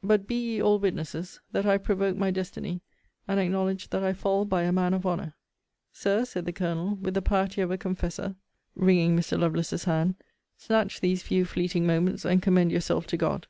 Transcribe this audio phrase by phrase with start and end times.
[0.00, 2.82] But be ye all witnesses, that I have provoked my destiny,
[3.26, 5.34] and acknowledge that I fall by a man of honour.
[5.90, 8.36] Sir, said the Colonel, with the piety of a confessor,
[8.76, 9.36] (wringing Mr.
[9.36, 10.14] Lovelace's hand,)
[10.56, 13.48] snatch these few fleeting moments, and commend yourself to God.